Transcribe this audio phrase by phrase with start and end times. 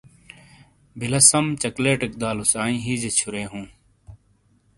[0.99, 3.65] بلہ سم چاکلیٹیک دالوس آنئ ہئیجا چھورے ہوں